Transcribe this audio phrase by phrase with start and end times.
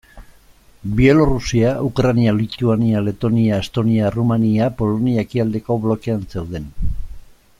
[0.99, 6.69] Bielorrusia, Ukraina, Lituania, Letonia, Estonia, Errumania, Polonia ekialdeko blokean zeuden.